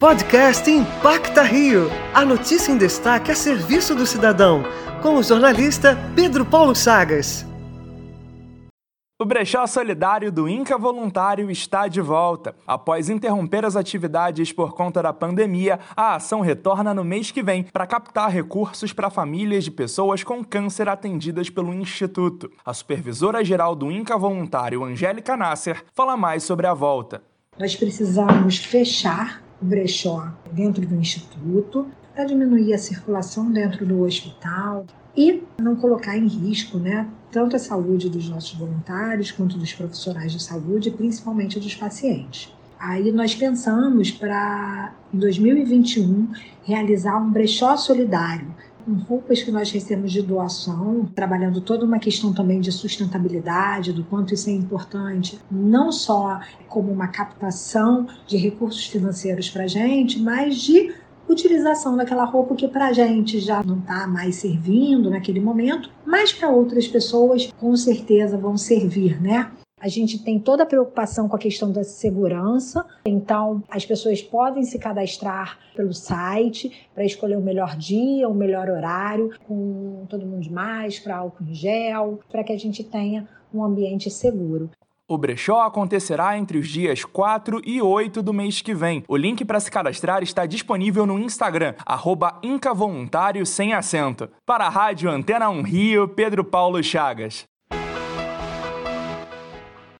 [0.00, 1.90] Podcast Impacta Rio.
[2.14, 4.62] A notícia em destaque a serviço do cidadão.
[5.02, 7.44] Com o jornalista Pedro Paulo Chagas.
[9.18, 12.54] O Brechó Solidário do Inca Voluntário está de volta.
[12.64, 17.64] Após interromper as atividades por conta da pandemia, a ação retorna no mês que vem
[17.64, 22.48] para captar recursos para famílias de pessoas com câncer atendidas pelo Instituto.
[22.64, 27.20] A supervisora geral do Inca Voluntário, Angélica Nasser, fala mais sobre a volta.
[27.58, 34.84] Nós precisamos fechar o brechó dentro do instituto, para diminuir a circulação dentro do hospital
[35.16, 40.32] e não colocar em risco né, tanto a saúde dos nossos voluntários quanto dos profissionais
[40.32, 42.52] de saúde, principalmente dos pacientes.
[42.78, 46.28] Aí nós pensamos para, em 2021,
[46.64, 48.54] realizar um brechó solidário,
[48.94, 54.34] roupas que nós recebemos de doação, trabalhando toda uma questão também de sustentabilidade, do quanto
[54.34, 60.56] isso é importante, não só como uma captação de recursos financeiros para a gente, mas
[60.56, 60.92] de
[61.28, 66.32] utilização daquela roupa que para a gente já não está mais servindo naquele momento, mas
[66.32, 69.50] para outras pessoas com certeza vão servir, né?
[69.80, 74.64] A gente tem toda a preocupação com a questão da segurança, então as pessoas podem
[74.64, 80.42] se cadastrar pelo site para escolher o melhor dia, o melhor horário, com todo mundo
[80.42, 84.68] de máscara, álcool em gel, para que a gente tenha um ambiente seguro.
[85.10, 89.02] O brechó acontecerá entre os dias 4 e 8 do mês que vem.
[89.08, 92.38] O link para se cadastrar está disponível no Instagram, arroba
[93.46, 94.28] sem acento.
[94.44, 97.46] Para a Rádio Antena 1 Rio, Pedro Paulo Chagas.